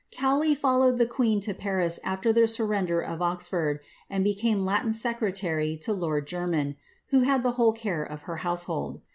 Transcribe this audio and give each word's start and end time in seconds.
Cowley 0.09 0.55
followed 0.55 0.97
the 0.97 1.05
queen 1.05 1.39
to 1.41 1.53
Paris 1.53 1.99
after 2.03 2.33
the 2.33 2.47
surrende 2.47 3.07
Oxford, 3.21 3.81
and 4.09 4.23
became 4.23 4.65
Latin 4.65 4.91
secretary 4.93 5.77
to 5.77 5.93
lord 5.93 6.25
Jermyn, 6.25 6.75
who 7.09 7.19
had 7.19 7.43
the 7.43 7.51
w 7.51 7.71
care 7.73 8.01
of 8.03 8.23
her 8.23 8.37
household. 8.37 9.01